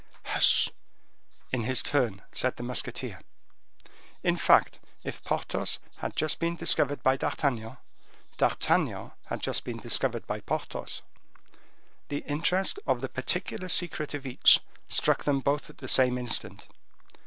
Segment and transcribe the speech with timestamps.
[0.25, 0.71] "Hush!"
[1.51, 3.21] in his turn, said the musketeer.
[4.23, 7.77] In fact, if Porthos had just been discovered by D'Artagnan,
[8.37, 11.03] D'Artagnan had just been discovered by Porthos.
[12.09, 16.67] The interest of the particular secret of each struck them both at the same instant.